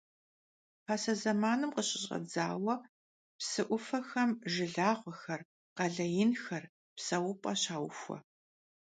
[0.85, 2.75] Pase zemanım khışış'edzaue
[3.39, 5.41] psı 'Ufexem jjılağuexer,
[5.75, 6.63] khale yinxer,
[6.95, 8.17] pseup'e şauxue.